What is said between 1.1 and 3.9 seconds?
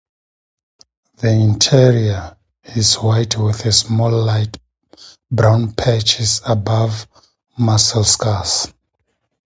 The interior is white with